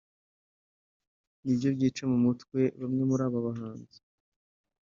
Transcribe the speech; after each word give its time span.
nibyo 1.43 1.69
byica 1.75 2.03
mu 2.11 2.17
mutwe 2.25 2.59
bamwe 2.79 3.03
muri 3.09 3.23
aba 3.27 3.39
bahanzi 3.47 3.99